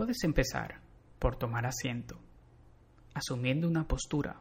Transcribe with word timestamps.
Puedes 0.00 0.24
empezar 0.24 0.80
por 1.18 1.36
tomar 1.36 1.66
asiento, 1.66 2.18
asumiendo 3.12 3.68
una 3.68 3.86
postura 3.86 4.40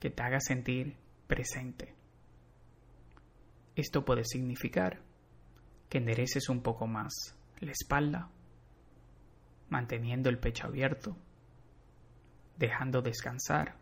que 0.00 0.10
te 0.10 0.20
haga 0.20 0.40
sentir 0.40 0.96
presente. 1.28 1.94
Esto 3.76 4.04
puede 4.04 4.24
significar 4.24 5.00
que 5.88 5.98
endereces 5.98 6.48
un 6.48 6.60
poco 6.60 6.88
más 6.88 7.36
la 7.60 7.70
espalda, 7.70 8.30
manteniendo 9.68 10.28
el 10.28 10.40
pecho 10.40 10.66
abierto, 10.66 11.16
dejando 12.58 13.00
descansar 13.00 13.76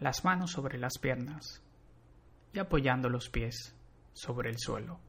las 0.00 0.22
manos 0.22 0.50
sobre 0.50 0.76
las 0.76 0.98
piernas 0.98 1.62
y 2.52 2.58
apoyando 2.58 3.08
los 3.08 3.30
pies 3.30 3.74
sobre 4.12 4.50
el 4.50 4.58
suelo. 4.58 5.00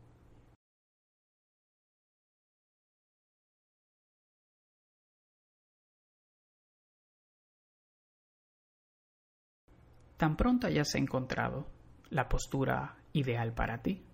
Tan 10.23 10.37
pronto 10.37 10.67
hayas 10.67 10.95
encontrado 10.95 11.67
la 12.09 12.29
postura 12.29 12.95
ideal 13.11 13.53
para 13.53 13.81
ti, 13.81 14.05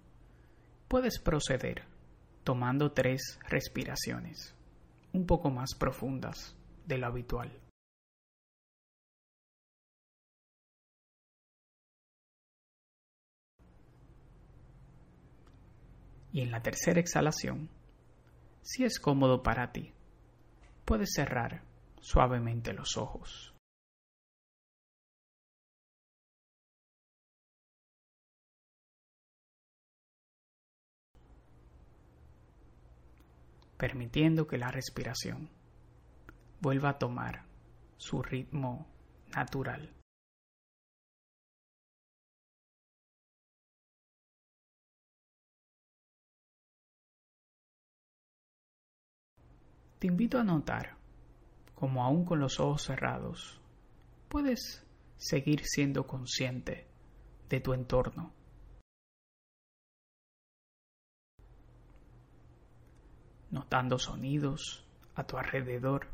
puedes 0.88 1.20
proceder 1.20 1.84
tomando 2.44 2.94
tres 2.94 3.38
respiraciones, 3.48 4.56
un 5.14 5.28
poco 5.28 5.52
más 5.52 5.76
profundas 5.76 6.58
de 6.88 6.98
lo 6.98 7.06
habitual. 7.06 7.62
Y 16.32 16.42
en 16.42 16.50
la 16.50 16.64
tercera 16.64 17.00
exhalación, 17.00 17.70
si 18.64 18.84
es 18.84 19.00
cómodo 19.00 19.44
para 19.44 19.72
ti, 19.72 19.94
puedes 20.86 21.12
cerrar 21.14 21.62
suavemente 22.02 22.74
los 22.74 22.98
ojos. 22.98 23.54
Permitiendo 33.80 34.46
que 34.46 34.58
la 34.58 34.70
respiración 34.72 35.50
vuelva 36.60 36.90
a 36.90 36.98
tomar 37.00 37.46
su 37.96 38.22
ritmo 38.22 38.86
natural. 39.34 39.96
Te 49.98 50.08
invito 50.08 50.38
a 50.40 50.44
notar 50.44 50.98
como 51.74 52.04
aún 52.04 52.26
con 52.26 52.42
los 52.42 52.60
ojos 52.60 52.84
cerrados 52.84 53.62
puedes 54.28 54.86
seguir 55.16 55.62
siendo 55.64 56.06
consciente 56.06 56.90
de 57.48 57.62
tu 57.62 57.74
entorno. 57.74 58.39
Notando 63.60 64.00
sonidos 64.00 64.86
a 65.16 65.26
tu 65.26 65.38
alrededor. 65.38 66.08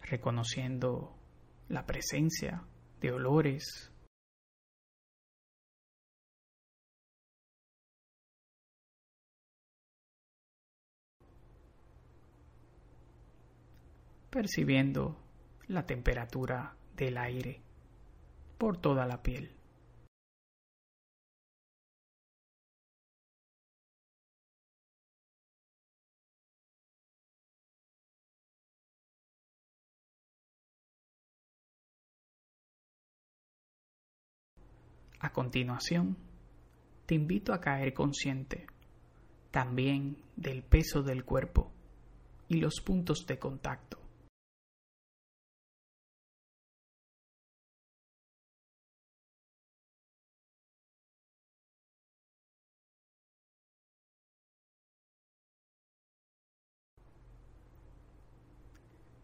reconociendo 0.00 1.14
la 1.68 1.84
presencia 1.84 2.62
de 3.02 3.12
olores, 3.12 3.92
percibiendo 14.30 15.16
la 15.66 15.86
temperatura 15.86 16.76
del 16.96 17.16
aire 17.18 17.60
por 18.58 18.76
toda 18.78 19.06
la 19.06 19.22
piel. 19.22 19.58
A 35.20 35.32
continuación, 35.32 36.16
te 37.06 37.14
invito 37.16 37.52
a 37.52 37.60
caer 37.60 37.92
consciente 37.92 38.66
también 39.50 40.16
del 40.36 40.62
peso 40.62 41.02
del 41.02 41.24
cuerpo 41.24 41.72
y 42.48 42.58
los 42.58 42.80
puntos 42.80 43.26
de 43.26 43.38
contacto. 43.38 43.97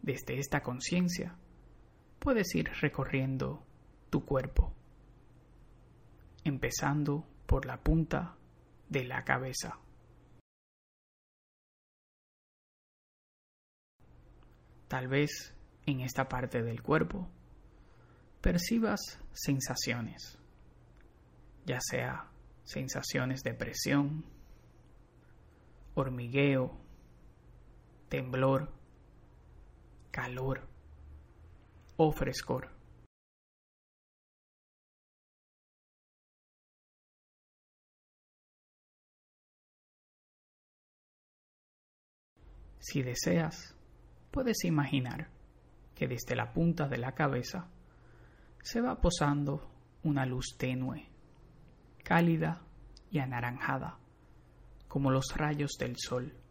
Desde 0.05 0.37
esta 0.37 0.61
conciencia 0.61 1.35
puedes 2.19 2.53
ir 2.53 2.69
recorriendo 2.79 3.65
tu 4.11 4.23
cuerpo, 4.23 4.71
empezando 6.43 7.25
por 7.47 7.65
la 7.65 7.81
punta 7.81 8.35
de 8.87 9.03
la 9.03 9.23
cabeza. 9.23 9.79
Tal 14.87 15.07
vez 15.07 15.55
en 15.87 16.01
esta 16.01 16.29
parte 16.29 16.61
del 16.61 16.83
cuerpo 16.83 17.27
percibas 18.41 19.01
sensaciones, 19.33 20.37
ya 21.65 21.79
sea 21.81 22.29
sensaciones 22.63 23.41
de 23.41 23.55
presión, 23.55 24.23
hormigueo, 25.95 26.77
temblor, 28.07 28.74
calor 30.15 30.65
o 31.97 32.09
frescor. 32.13 32.71
Si 42.79 43.03
deseas, 43.03 43.75
puedes 44.31 44.63
imaginar 44.63 45.27
que 45.93 46.07
desde 46.07 46.37
la 46.37 46.53
punta 46.53 46.87
de 46.87 46.97
la 46.97 47.13
cabeza 47.13 47.67
se 48.61 48.79
va 48.79 49.01
posando 49.01 49.69
una 50.03 50.25
luz 50.25 50.55
tenue, 50.57 51.09
cálida 52.05 52.61
y 53.11 53.19
anaranjada, 53.19 53.99
como 54.87 55.11
los 55.11 55.35
rayos 55.35 55.73
del 55.77 55.97
sol. 55.97 56.44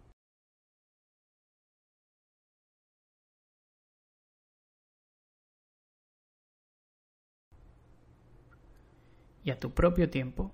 Y 9.44 9.50
a 9.50 9.60
tu 9.60 9.72
propio 9.72 10.08
tiempo 10.08 10.52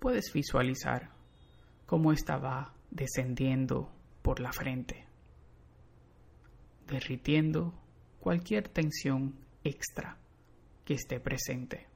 puedes 0.00 0.32
visualizar 0.32 1.12
cómo 1.86 2.12
ésta 2.12 2.36
va 2.36 2.74
descendiendo 2.90 3.92
por 4.22 4.40
la 4.40 4.52
frente, 4.52 5.06
derritiendo 6.88 7.72
cualquier 8.18 8.68
tensión 8.68 9.38
extra 9.62 10.18
que 10.84 10.94
esté 10.94 11.20
presente. 11.20 11.86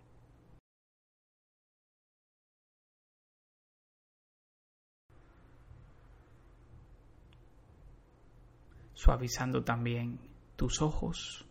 Suavizando 8.95 9.63
también 9.63 10.19
tus 10.57 10.81
ojos 10.81 11.46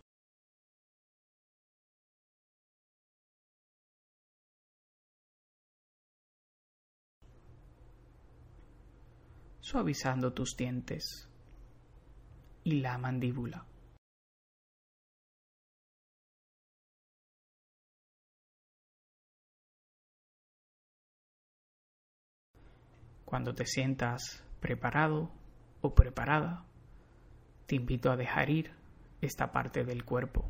suavizando 9.66 10.32
tus 10.32 10.56
dientes 10.56 11.28
y 12.62 12.78
la 12.82 12.98
mandíbula. 12.98 13.66
Cuando 23.24 23.56
te 23.56 23.66
sientas 23.66 24.44
preparado 24.60 25.32
o 25.80 25.96
preparada, 25.96 26.64
te 27.66 27.74
invito 27.74 28.12
a 28.12 28.16
dejar 28.16 28.50
ir 28.50 28.70
esta 29.20 29.50
parte 29.50 29.84
del 29.84 30.04
cuerpo, 30.04 30.48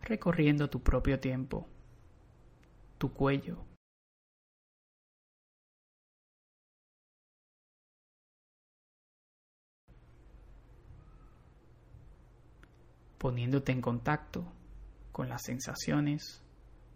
recorriendo 0.00 0.70
tu 0.70 0.82
propio 0.82 1.20
tiempo, 1.20 1.68
tu 2.96 3.12
cuello, 3.12 3.75
poniéndote 13.18 13.72
en 13.72 13.80
contacto 13.80 14.44
con 15.12 15.28
las 15.28 15.42
sensaciones 15.42 16.42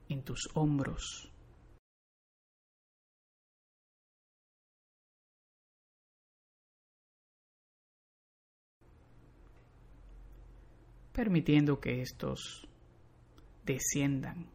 en 0.08 0.22
tus 0.22 0.48
hombros. 0.54 1.26
permitiendo 11.12 11.80
que 11.80 12.00
estos 12.00 12.66
desciendan 13.66 14.46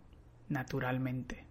naturalmente. 0.50 1.46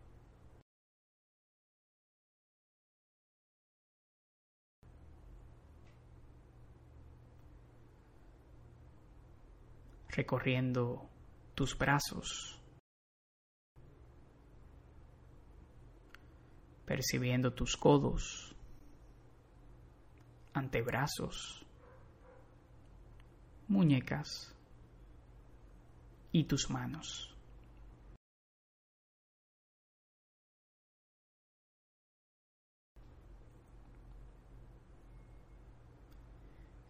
Recorriendo 10.15 11.11
tus 11.57 11.77
brazos, 11.77 12.61
percibiendo 16.87 17.53
tus 17.53 17.77
codos, 17.77 18.55
antebrazos, 20.53 21.67
muñecas 23.69 24.55
y 26.33 26.45
tus 26.45 26.71
manos. 26.71 27.31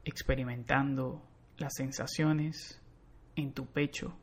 experimentando 0.06 1.26
las 1.56 1.72
sensaciones 1.74 2.83
en 3.36 3.52
tu 3.52 3.66
pecho. 3.66 4.16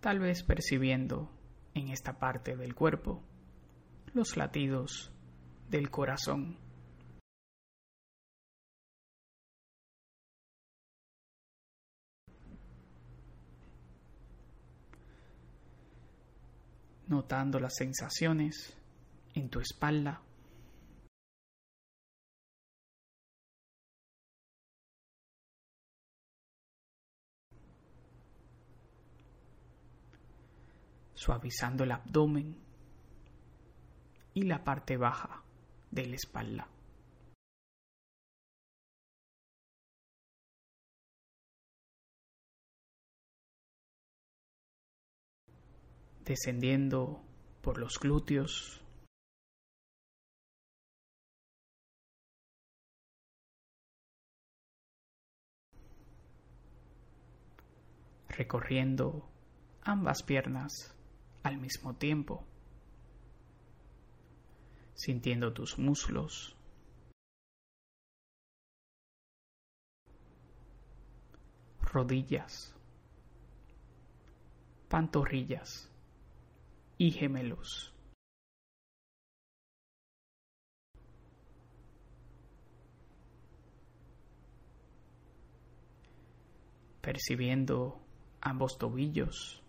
Tal 0.00 0.18
vez 0.18 0.42
percibiendo 0.42 1.30
en 1.74 1.88
esta 1.88 2.18
parte 2.18 2.56
del 2.56 2.74
cuerpo 2.74 3.22
los 4.14 4.36
latidos 4.36 5.12
del 5.68 5.90
corazón. 5.90 6.58
Notando 17.06 17.60
las 17.60 17.74
sensaciones 17.76 18.79
en 19.34 19.48
tu 19.48 19.60
espalda. 19.60 20.22
Suavizando 31.14 31.84
el 31.84 31.92
abdomen 31.92 32.56
y 34.32 34.42
la 34.44 34.64
parte 34.64 34.96
baja 34.96 35.42
de 35.90 36.06
la 36.06 36.14
espalda. 36.16 36.68
Descendiendo 46.24 47.22
por 47.60 47.78
los 47.78 47.98
glúteos, 47.98 48.79
recorriendo 58.30 59.28
ambas 59.82 60.22
piernas 60.22 60.94
al 61.42 61.58
mismo 61.58 61.94
tiempo, 61.94 62.44
sintiendo 64.94 65.52
tus 65.52 65.78
muslos, 65.78 66.56
rodillas, 71.80 72.74
pantorrillas 74.88 75.90
y 76.98 77.10
gemelos. 77.10 77.94
percibiendo 87.00 87.98
ambos 88.40 88.78
tobillos, 88.78 89.62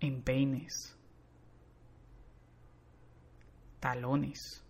empeines, 0.00 0.98
talones, 3.80 4.64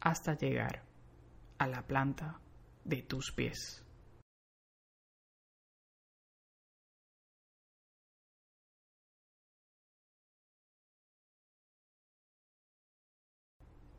hasta 0.00 0.36
llegar 0.36 0.84
a 1.58 1.66
la 1.66 1.82
planta 1.86 2.40
de 2.84 3.02
tus 3.02 3.32
pies. 3.32 3.80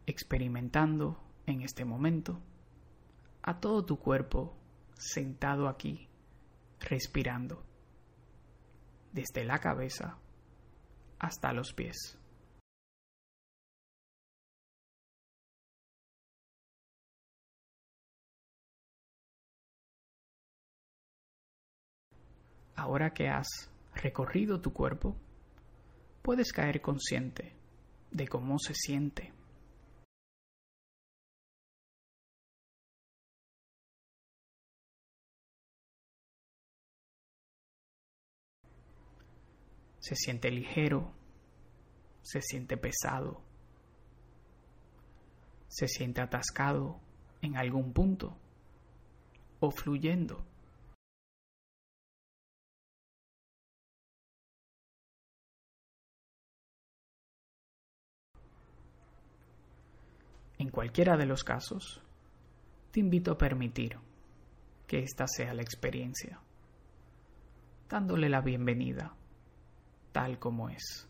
experimentando 0.08 1.20
en 1.48 1.62
este 1.62 1.84
momento 1.84 2.40
a 3.48 3.60
todo 3.60 3.86
tu 3.86 4.00
cuerpo 4.00 4.58
sentado 4.96 5.68
aquí, 5.68 6.10
respirando, 6.80 7.64
desde 9.14 9.46
la 9.46 9.60
cabeza 9.60 10.18
hasta 11.20 11.54
los 11.54 11.72
pies. 11.72 12.18
Ahora 22.76 23.14
que 23.14 23.28
has 23.30 23.48
recorrido 23.94 24.60
tu 24.60 24.74
cuerpo, 24.74 25.16
puedes 26.24 26.52
caer 26.52 26.82
consciente 26.82 27.56
de 28.10 28.28
cómo 28.28 28.58
se 28.58 28.74
siente 28.74 29.34
se 40.06 40.16
siente 40.16 40.52
ligero, 40.52 41.12
se 42.22 42.40
siente 42.40 42.78
pesado, 42.78 43.42
se 45.68 45.88
siente 45.88 46.22
atascado 46.22 47.02
en 47.42 47.58
algún 47.58 47.92
punto 47.92 48.38
o 49.60 49.72
fluyendo. 49.72 50.46
En 60.60 60.70
cualquiera 60.70 61.18
de 61.18 61.26
los 61.26 61.44
casos, 61.44 62.04
te 62.92 63.00
invito 63.00 63.32
a 63.32 63.40
permitir 63.40 63.98
que 64.86 65.00
esta 65.00 65.26
sea 65.26 65.56
la 65.56 65.64
experiencia, 65.64 66.40
dándole 67.90 68.30
la 68.30 68.42
bienvenida 68.42 69.16
tal 70.16 70.40
como 70.40 70.70
es. 70.70 71.10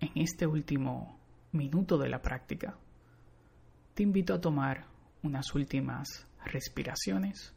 En 0.00 0.10
este 0.16 0.46
último 0.46 1.18
minuto 1.52 1.96
de 1.96 2.10
la 2.10 2.20
práctica, 2.20 2.78
te 3.94 4.02
invito 4.02 4.34
a 4.34 4.40
tomar 4.42 4.84
unas 5.22 5.54
últimas 5.54 6.28
respiraciones 6.44 7.54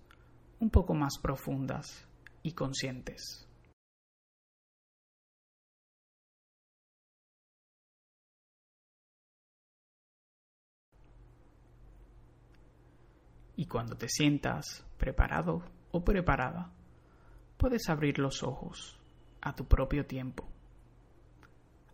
un 0.62 0.70
poco 0.70 0.94
más 0.94 1.18
profundas 1.18 2.08
y 2.42 2.54
conscientes. 2.54 3.49
Y 13.60 13.66
cuando 13.66 13.98
te 13.98 14.08
sientas 14.08 14.86
preparado 14.98 15.62
o 15.92 16.02
preparada, 16.02 16.72
puedes 17.58 17.90
abrir 17.90 18.18
los 18.18 18.42
ojos 18.42 18.98
a 19.42 19.54
tu 19.54 19.66
propio 19.66 20.06
tiempo, 20.06 20.48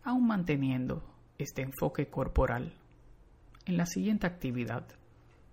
aún 0.04 0.28
manteniendo 0.28 1.04
este 1.40 1.64
enfoque 1.64 2.08
corporal 2.08 2.78
en 3.66 3.78
la 3.78 3.88
siguiente 3.88 4.28
actividad 4.28 4.86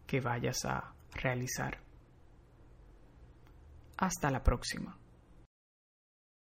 que 0.07 0.21
vayas 0.21 0.67
a 0.67 0.93
realizar. 1.15 1.79
Hasta 3.97 4.31
la 4.31 4.43
próxima. 4.43 4.99